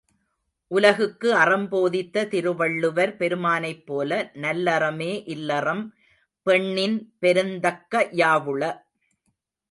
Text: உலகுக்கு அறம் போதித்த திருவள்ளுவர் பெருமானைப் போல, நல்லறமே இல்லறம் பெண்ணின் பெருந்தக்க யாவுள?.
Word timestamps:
உலகுக்கு 0.71 1.33
அறம் 1.35 1.67
போதித்த 1.67 2.23
திருவள்ளுவர் 2.25 3.17
பெருமானைப் 3.17 3.83
போல, 3.85 4.09
நல்லறமே 4.35 5.11
இல்லறம் 5.27 5.83
பெண்ணின் 6.47 6.97
பெருந்தக்க 7.19 8.09
யாவுள?. 8.15 8.63